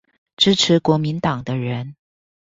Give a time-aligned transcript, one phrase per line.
[0.35, 1.95] 支持國民黨的人